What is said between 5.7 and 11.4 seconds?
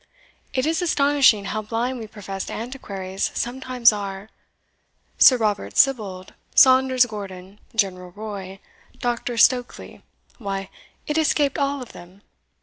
Sibbald, Saunders Gordon, General Roy, Dr. Stokely, why, it